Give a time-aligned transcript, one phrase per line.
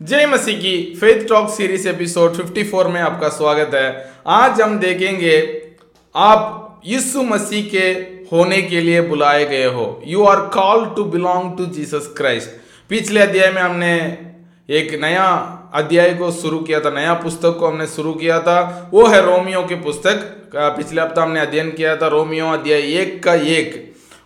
[0.00, 3.90] जय मसीह की faith talk series episode 54 में आपका स्वागत है।
[4.26, 5.36] आज हम देखेंगे,
[6.14, 7.90] आप यीशु मसीह के
[8.28, 12.50] होने के लिए बुलाए गए हो। You are called to belong to Jesus Christ
[12.90, 13.94] पिछले अध्याय में हमने
[14.70, 15.28] एक नया
[15.74, 19.62] अध्याय को शुरू किया था, नया पुस्तक को हमने शुरू किया था। वो है रोमियो
[19.62, 23.80] की पुस्तक। पिछले हफ़्ता हमने अध्ययन किया था रोमियो अध्याय एक का एक।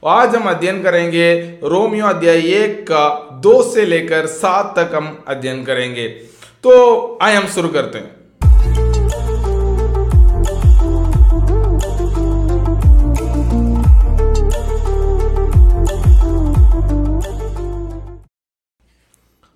[0.07, 5.65] आज हम अध्ययन करेंगे रोमियो अध्याय एक का दो से लेकर सात तक हम अध्ययन
[5.65, 6.09] करेंगे।
[6.63, 8.17] तो आए हम शुरू करते हैं।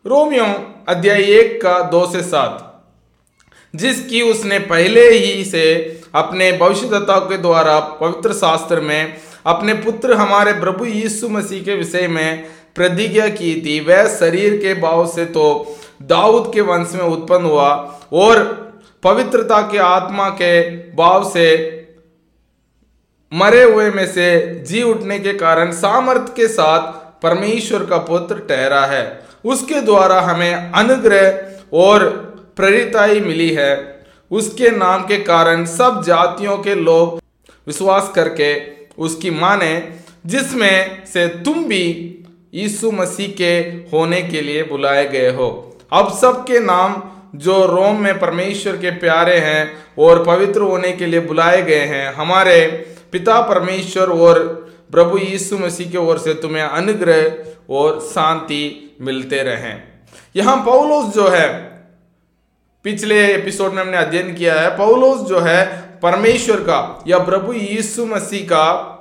[0.07, 2.67] रोमियो अध्याय एक का दो से सात।
[3.77, 9.17] जिसकी उसने पहले ही से अपने भविष्यताओं के द्वारा पवित्र शास्त्र में,
[9.47, 12.47] अपने पुत्र हमारे प्रभु यीशु मसीह के विषय में
[12.81, 15.47] प्रतिज्ञा की थी। वह शरीर के भाव से तो
[16.03, 17.73] दाऊद के वंश में उत्पन्न हुआ
[18.13, 18.39] और
[19.03, 20.55] पवित्रता के आत्मा के
[20.95, 21.49] भाव से
[23.33, 24.29] मरे हुए में से
[24.67, 29.05] जी उठने के कारण सामर्थ के साथ परमेश्वर का पुत्र ठहरा है।
[29.45, 32.09] उसके द्वारा हमें अनुग्रह और
[32.57, 33.73] प्रेरिताई मिली है।
[34.31, 37.19] उसके नाम के कारण सब जातियों के लोग
[37.67, 38.55] विश्वास करके
[38.99, 39.73] उसकी माने,
[40.27, 41.85] जिसमें से तुम भी
[42.55, 43.51] यीशु मसीह के
[43.93, 45.49] होने के लिए बुलाए गए हो।
[45.93, 47.03] अब सबके नाम
[47.35, 52.13] जो रोम में परमेश्वर के प्यारे हैं और पवित्र होने के लिए बुलाए गए हैं,
[52.13, 52.67] हमारे
[53.13, 54.39] पिता परमेश्वर और
[54.93, 59.83] प्रभु यीशु मसीह की ओर से तुम्हें अनुग्रह और शांति मिलते रहें।
[60.37, 61.49] यहाँ पौलोस जो है,
[62.85, 65.65] पिछले एपिसोड में हमने अध्ययन किया है, पौलोस जो है
[66.03, 68.97] परमेश्वर का या प्रभु यीशु मसीह का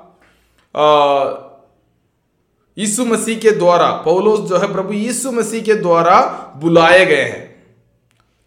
[2.80, 6.20] यीशु मसीह के द्वारा, पौलोस जो है प्रभु यीशु मसीह के द्वारा
[6.58, 7.66] बुलाए गए हैं।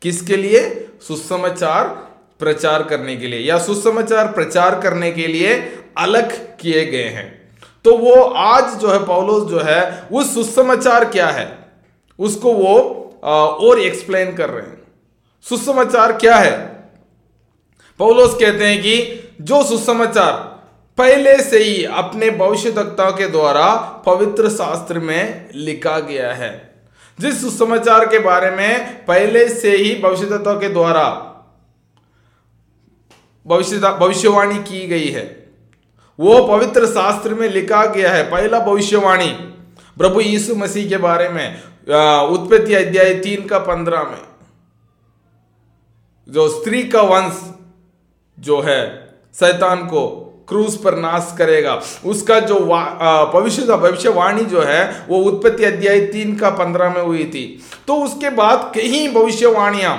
[0.02, 0.88] किसके लिए?
[1.08, 1.88] सुसमाचार
[2.38, 7.96] प्रचार करने के लिए, या सुसमाचार प्रचार करने के लिए अलग किए गए हैं। तो
[7.96, 11.68] वो आज जो है, पौलोस जो है उस सुसमाचार क्या है?
[12.18, 12.74] उसको वो
[13.22, 14.82] और एक्सप्लेन कर रहे हैं।
[15.42, 16.58] सुसमाचार क्या है?
[17.98, 20.51] पौलोस कहते हैं कि जो सुसमाचार
[20.98, 23.74] पहले से ही अपने भविष्यवक्ताओं के द्वारा
[24.06, 26.84] पवित्र शास्त्र में लिखा गया है।
[27.20, 31.04] जिस सुसमाचार के बारे में पहले से ही भविष्यवक्ताओं के द्वारा
[33.46, 35.24] भविष्य भविष्यवाणी की गई है।
[36.20, 39.32] वो पवित्र शास्त्र में लिखा गया है। पहला भविष्यवाणी
[39.98, 41.62] प्रभु यीशु मसीह के बारे में
[42.28, 44.22] उत्पत्ति अध्याय तीन का पंद्रह में।
[46.28, 47.52] जो स्त्री का वंश
[48.38, 50.18] जो है, शैतान को
[50.52, 52.60] क्रूज पर नाश करेगा। उसका जो
[53.34, 57.44] भविष्य भविष्यवाणी जो है, वो उत्पत्ति अध्याय तीन का पंद्रह में हुई थी।
[57.86, 59.96] तो उसके बाद कई भविष्यवाणियाँ,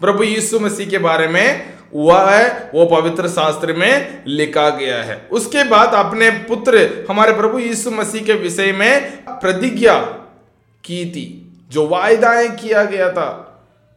[0.00, 5.28] प्रभु यीशु मसीह के बारे में हुआ है, वो पवित्र शास्त्र में लिखा गया है।
[5.32, 9.98] उसके बाद अपने पुत्र, हमारे प्रभु यीशु मसीह के विषय में प्रतिज्ञा
[10.84, 11.26] की थी,
[11.70, 13.42] जो वायदाएँ किया गया था।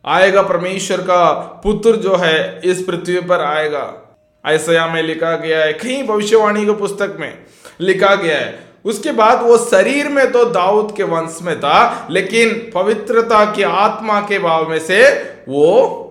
[0.06, 1.32] आएगा परमेश्वर का
[1.64, 4.09] पुत्र जो है, इस पृथ्वी पर आएगा।
[4.44, 7.34] ऐसा में लिखा गया है, कहीं भविष्यवाणी के पुस्तक में
[7.82, 12.54] लिखा गया है। उसके बाद वो शरीर में तो दाऊद के वंश में था, लेकिन
[12.76, 15.02] पवित्रता की आत्मा के भाव में से
[15.50, 16.06] वो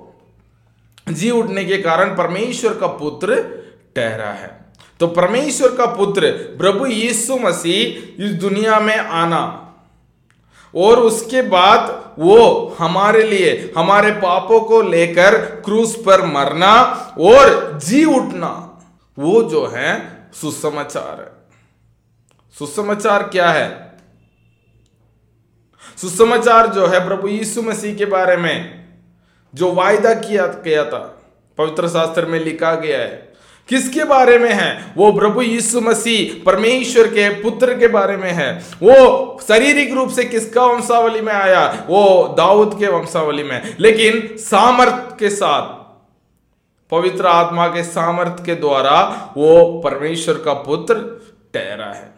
[1.09, 3.37] जी उठने के कारण परमेश्वर का पुत्र
[3.97, 4.56] ठहरा है।
[5.00, 9.43] तो परमेश्वर का पुत्र प्रभु यीशु मसीह इस दुनिया में आना
[10.75, 16.83] और उसके बाद वो हमारे लिए, हमारे पापों को लेकर क्रूस पर मरना
[17.21, 18.81] और जी उठना,
[19.19, 21.39] वो जो है सुसमाचार है।
[22.59, 23.99] सुसमाचार क्या है?
[25.97, 28.89] सुसमाचार जो है प्रभु यीशु मसीह के बारे में
[29.55, 31.23] जो वायदा किया गया था,
[31.59, 33.28] पवित्र शास्त्र में लिखा गया है।
[33.69, 34.93] किसके बारे में है?
[34.97, 40.25] वो प्रभु यीशु मसीह, परमेश्वर के पुत्र के बारे में है। वो शारीरिक रूप से
[40.25, 41.84] किसका वंशावली में आया?
[41.89, 45.78] वो दाऊद के वंशावली में। लेकिन सामर्थ के साथ,
[46.91, 50.95] पवित्र आत्मा के सामर्थ के द्वारा वो परमेश्वर का पुत्र
[51.54, 52.15] ठहरा है।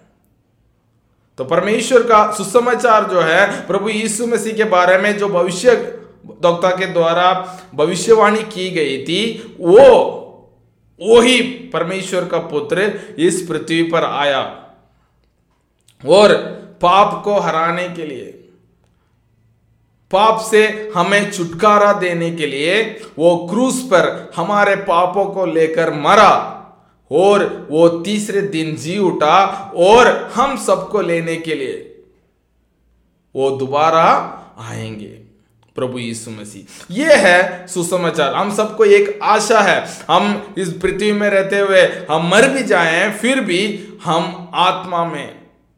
[1.38, 5.96] तो परमेश्वर का सुसमाचार जो है, प्रभु यीशु मसीह के बारे में जो भविष्य
[6.44, 10.16] के द्वारा भविष्यवाणी की गई थी, वो
[11.02, 12.82] वही परमेश्वर का पुत्र
[13.18, 14.40] इस पृथ्वी पर आया
[16.06, 16.34] और
[16.82, 18.26] पाप को हराने के लिए,
[20.10, 22.82] पाप से हमें छुटकारा देने के लिए
[23.18, 26.32] वो क्रूस पर हमारे पापों को लेकर मरा
[27.10, 32.04] और वो तीसरे दिन जी उठा और हम सबको लेने के लिए
[33.34, 34.06] वो दोबारा
[34.58, 35.19] आएँगे।
[35.80, 41.28] प्रभु यीशु मसीह। ये है सुसमाचार। हम सबको एक आशा है। हम इस पृथ्वी में
[41.30, 43.60] रहते हुए हम मर भी जाएँ, फिर भी
[44.04, 45.28] हम आत्मा में,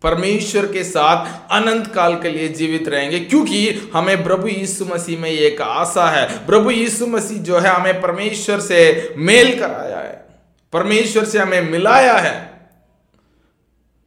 [0.02, 5.30] परमेश्वर के साथ अनंत काल के लिए जीवित रहेंगे, क्योंकि हमें प्रभु यीशु मसीह में
[5.30, 10.26] एक आशा है। प्रभु यीशु मसीह जो है हमें परमेश्वर से मेल कराया है।
[10.72, 12.51] परमेश्वर से हमें मिलाया है।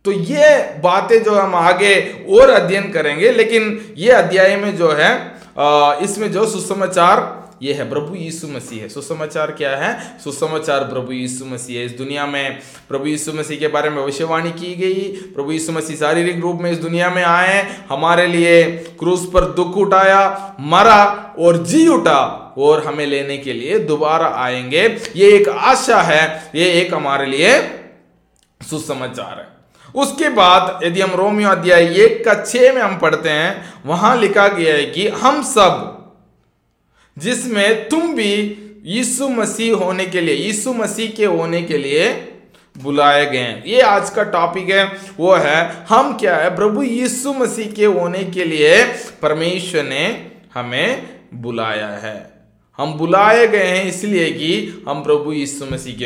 [0.05, 1.95] तो ये बातें जो हम आगे
[2.29, 5.13] और अध्ययन करेंगे, लेकिन ये अध्याय में जो है
[6.03, 10.19] इसमें जो सुसमाचार, ये है प्रभु यीशु मसीह है। सुसमाचार क्या है?
[10.23, 12.59] सुसमाचार प्रभु यीशु मसीह है। इस दुनिया में
[12.89, 16.71] प्रभु यीशु मसीह के बारे में भविष्यवाणी की गई। प्रभु यीशु मसीह शारीरिक रूप में
[16.71, 18.63] इस दुनिया में आए हमारे लिए
[18.99, 24.85] क्रूस पर दुख उठाया, मरा और जी उठा और हमें लेने के लिए दोबारा आएँगे।
[25.15, 27.59] ये एक आशा है, ये एक हमारे लिए
[28.61, 29.54] सुसमाचार है।
[29.95, 34.47] उसके बाद यदि हम रोमियो अध्याय एक का छे में हम पढ़ते हैं, वहाँ लिखा
[34.47, 35.91] गया है कि हम सब,
[37.17, 38.33] जिसमें तुम भी
[38.85, 42.09] यीशु मसीह होने के लिए, यीशु मसीह के होने के लिए
[42.75, 44.85] बुलाए गए हैं। ये आज का टॉपिक है,
[45.19, 48.83] वो है, हम क्या है, प्रभु यीशु मसीह के होने के लिए
[49.21, 50.05] परमेश्वर ने
[50.53, 52.17] हमें बुलाया है।
[52.79, 56.05] हम बुलाए गए हैं इसलिए कि हम प्रभु यीशु मसीह के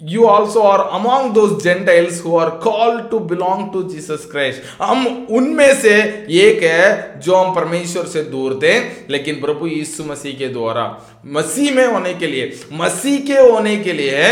[0.00, 4.60] you also are among those Gentiles who are called to belong to Jesus Christ.
[4.82, 5.94] हम उनमें से
[6.30, 8.78] एक है जो हम परमेश्वर से दूर थे
[9.10, 10.84] लेकिन प्रभु यीशु मसीह के द्वारा।
[11.26, 14.22] मसीह में होने के लिए मसीह के होने के लिए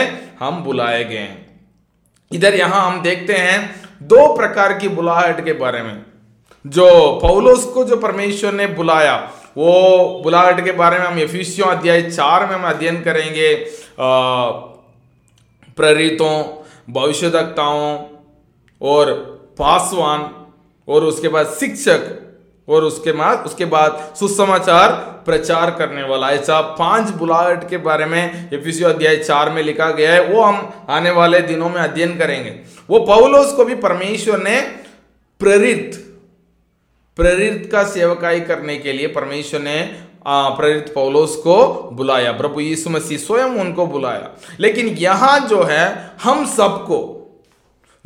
[0.40, 1.60] हम बुलाए गए हैं।
[2.32, 6.04] इधर यहाँ हम देखते हैं दो प्रकार की बुलाहट के बारे में।
[6.64, 9.16] जो पौलोस को जो परमेश्वर ने बुलाया
[9.56, 13.54] वो बुलाहट के बारे में हम एफिसियों अध्याय चार में हम अध्ययन करेंगे।
[14.00, 14.73] आ,
[15.76, 16.42] प्रेरितों
[16.92, 18.04] भविष्यदक्ताओं
[18.82, 19.12] और
[19.58, 20.46] पासवान
[20.88, 22.20] और उसके बाद शिक्षक
[22.68, 24.90] और उसके बाद उसके बाद सुसमाचार
[25.24, 30.12] प्रचार करने वाला ऐसा पाँच बुलाहट के बारे में एफिसियो अध्याय चार में लिखा गया
[30.12, 32.50] है। वो हम आने वाले दिनों में अध्ययन करेंगे।
[32.90, 34.60] वो पौलोस को भी परमेश्वर ने
[35.40, 36.00] प्रेरित
[37.16, 43.18] प्रेरित का सेवकाई करने के लिए परमेश्वर ने प्रेरित पौलोस को बुलाया। प्रभु यीशु मसीह
[43.18, 44.30] स्वयं उनको बुलाया।
[44.60, 47.10] लेकिन यहाँ जो है, हम सबको,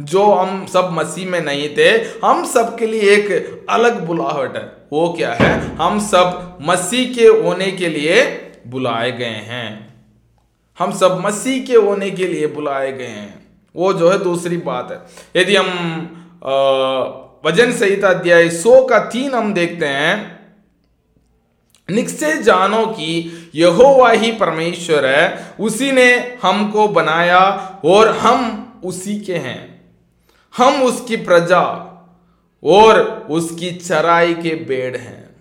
[0.00, 1.88] जो हम सब मसीह में नहीं थे,
[2.24, 5.76] हम सब के लिए एक अलग बुलाहट है। वो क्या है?
[5.76, 8.22] हम सब मसीह के होने के लिए
[8.66, 9.94] बुलाए गए हैं।
[10.78, 14.90] हम सब मसीह के होने के लिए बुलाए गए हैं। वो जो है दूसरी बात
[14.90, 15.66] है। यदि हम
[17.46, 20.37] वज़न संहिता अध्याय सो का तीन हम देखते हैं
[21.90, 27.40] निश्चय जानो कि यहोवा ही परमेश्वर है, उसी ने हमको बनाया
[27.84, 29.60] और हम उसी के हैं।
[30.54, 31.62] हम उसकी प्रजा
[32.62, 33.00] और
[33.30, 35.36] उसकी चराई के बेड़ हैं।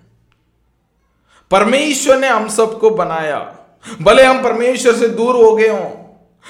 [1.51, 3.39] परमेश्वर ने हम सबको बनाया।
[4.01, 5.91] भले हम परमेश्वर से दूर हो गए हों,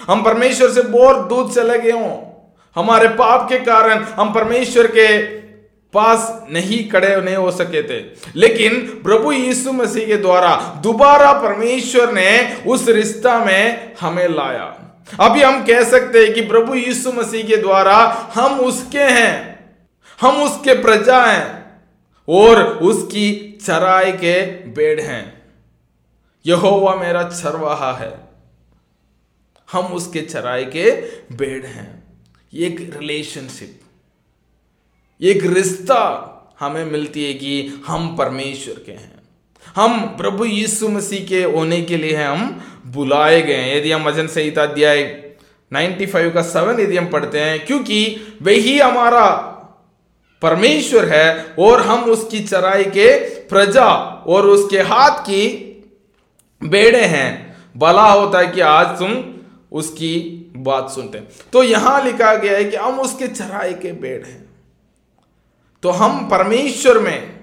[0.07, 2.17] हम परमेश्वर से बहुत दूर चले गए हों,
[2.75, 5.07] हमारे पाप के कारण हम परमेश्वर के
[5.93, 7.99] पास नहीं खड़े नहीं हो सके थे।
[8.35, 12.31] लेकिन प्रभु यीशु मसीह के द्वारा दोबारा परमेश्वर ने
[12.67, 14.65] उस रिश्ता में हमें लाया।
[15.19, 17.95] अभी हम कह सकते हैं कि प्रभु यीशु मसीह के द्वारा
[18.33, 19.35] हम उसके हैं,
[20.21, 21.81] हम उसके प्रजा हैं
[22.27, 24.41] और उसकी चराई के
[24.71, 25.23] बेड़ हैं।
[26.45, 28.13] यहोवा मेरा चरवाहा है,
[29.69, 30.91] हम उसके चराई के
[31.35, 32.03] बेड़ हैं।
[32.53, 33.79] एक रिलेशनशिप
[35.21, 36.03] एक रिश्ता
[36.59, 39.21] हमें मिलती है कि हम परमेश्वर के हैं।
[39.75, 44.27] हम प्रभु यीशु मसीह के होने के लिए हम बुलाए गए हैं। यदि हम वज़न
[44.27, 45.03] संहिता अध्याय
[45.71, 49.27] 95 का सेवन यदि हम पढ़ते हैं, क्योंकि वही हमारा
[50.41, 53.11] परमेश्वर है और हम उसकी चराई के
[53.45, 53.89] प्रजा
[54.27, 55.43] और उसके हाथ की
[56.61, 59.23] बेड़े हैं। भला होता है कि आज तुम
[59.71, 60.15] उसकी
[60.57, 61.19] बात सुनते
[61.53, 64.46] तो यहाँ लिखा गया है कि हम उसके चराई के बेड़ हैं।
[65.87, 67.39] तो हम परमेश्वर में,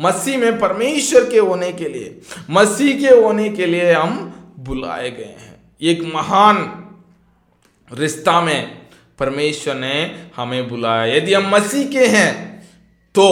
[0.00, 4.12] मसीह में परमेश्वर के होने के लिए, मसीह के होने के लिए हम
[4.58, 6.56] बुलाए गए हैं। एक महान
[7.92, 8.88] रिश्ता में
[9.18, 12.68] परमेश्वर ने हमें बुलाया। यदि हम मसीह के हैं
[13.14, 13.24] तो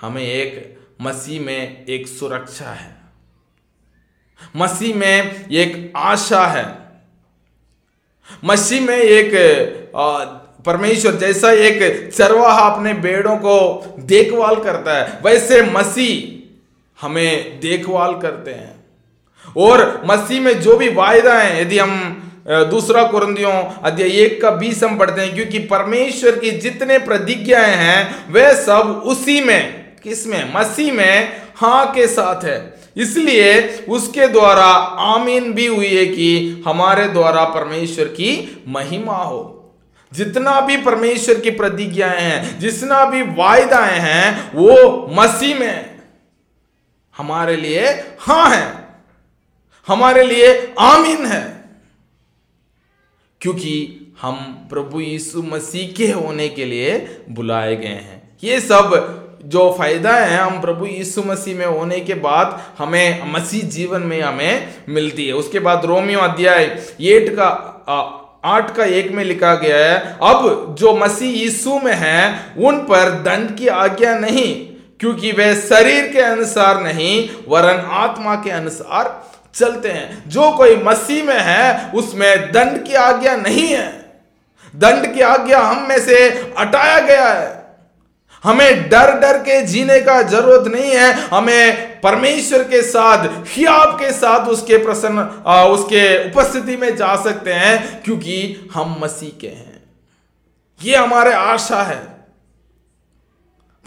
[0.00, 2.96] हमें एक, मसीह में एक सुरक्षा है।
[4.56, 6.78] मसीह में एक आशा है।
[8.44, 9.30] मसीह में एक
[10.66, 18.50] परमेश्वर जैसा एक चरवाहा अपने बेड़ों को देखभाल करता है, वैसे मसीह हमें देखभाल करते
[18.50, 18.74] हैं।
[19.56, 23.52] और मसीह में जो भी वायदा है, यदि हम दूसरा कुरंदियों
[23.82, 29.02] अध्याय एक का बीस हम पढ़ते हैं, क्योंकि परमेश्वर की जितने प्रतिज्ञाएँ हैं, वे सब
[29.06, 32.58] उसी में किसमें मसीह में हाँ के साथ है।
[32.96, 34.64] इसलिए उसके द्वारा
[35.06, 39.56] आमीन भी हुई है कि हमारे द्वारा परमेश्वर की महिमा हो।
[40.12, 46.00] जितना भी परमेश्वर की प्रतिज्ञाएँ हैं, जितना भी वायदाएँ हैं, वो मसीह में
[47.16, 47.86] हमारे लिए
[48.18, 48.88] हाँ है।
[49.88, 51.64] हमारे लिए आमीन है।
[53.40, 59.74] क्योंकि हम प्रभु यीशु मसीह के होने के लिए बुलाए गए हैं। ये सब जो
[59.78, 64.74] फ़ायदा है, हम प्रभु यीशु मसीह में होने के बाद हमें, मसीह जीवन में हमें
[64.88, 66.64] मिलती है। उसके बाद रोमियो अध्याय
[67.00, 67.50] एट का
[68.44, 73.10] आठ का एक में लिखा गया है, अब जो मसीह यीशु में है, उन पर
[73.10, 74.66] दंड की आज्ञा नहीं,
[75.00, 81.24] क्योंकि वे शरीर के अनुसार नहीं, वरन आत्मा के अनुसार चलते हैं। जो कोई मसीह
[81.24, 84.00] में है, उसमें दंड की आज्ञा नहीं है।
[84.76, 87.76] दंड की आज्ञा हम में से हटाया गया है।
[88.44, 94.12] हमें डर डर के जीने का ज़रूरत नहीं है। हमें परमेश्वर के साथ, हियाब के
[94.12, 95.18] साथ उसके प्रसन्न
[95.72, 99.82] उसके उपस्थिति में जा सकते हैं, क्योंकि हम मसीह के हैं।
[100.82, 102.20] ये हमारे आशा है।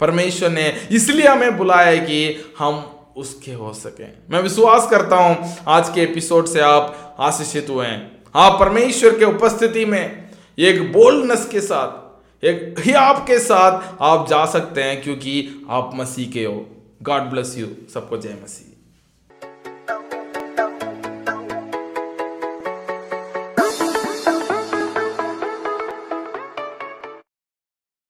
[0.00, 5.56] परमेश्वर ने इसलिए हमें बुलाया है कि हम उसके हो सके। मैं विश्वास करता हूँ,
[5.68, 11.48] आज के एपिसोड से आप आशीषित हुए हैं। आप परमेश्वर के उपस्थिति में, एक बोल्डनेस
[11.52, 16.66] के साथ, एक ही आपके साथ आप जा सकते हैं, क्योंकि आप मसीह के हो।
[17.06, 18.73] गॉड ब्लेस यू सबको जय मसीह